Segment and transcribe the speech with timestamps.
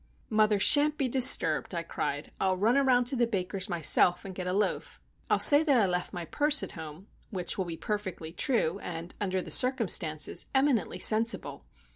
[0.31, 2.31] "Mother shan't be disturbed," I cried.
[2.41, 4.99] "I'll run around to the baker's, myself, and get a loaf.
[5.29, 9.13] I'll say that I left my purse at home (which will be perfectly true, and,
[9.21, 11.65] under the circumstances, eminently sensible!)